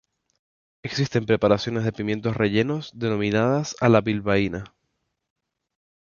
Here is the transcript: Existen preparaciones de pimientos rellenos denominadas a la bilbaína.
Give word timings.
Existen 0.81 1.27
preparaciones 1.27 1.83
de 1.83 1.93
pimientos 1.93 2.35
rellenos 2.35 2.89
denominadas 2.97 3.75
a 3.81 3.87
la 3.87 4.01
bilbaína. 4.01 4.73